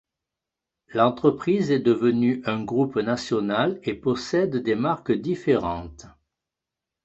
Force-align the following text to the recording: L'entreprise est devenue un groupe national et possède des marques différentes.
L'entreprise 0.95 1.69
est 1.69 1.77
devenue 1.79 2.41
un 2.47 2.63
groupe 2.63 2.97
national 2.97 3.79
et 3.83 3.93
possède 3.93 4.55
des 4.55 4.73
marques 4.73 5.11
différentes. 5.11 6.07